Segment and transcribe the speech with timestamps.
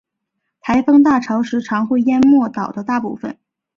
[0.61, 3.37] 台风大潮时常会淹没岛的大部分。